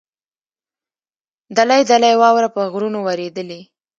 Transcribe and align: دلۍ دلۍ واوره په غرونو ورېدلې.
دلۍ 1.57 1.81
دلۍ 1.91 2.13
واوره 2.21 2.49
په 2.55 2.61
غرونو 2.71 2.99
ورېدلې. 3.07 3.61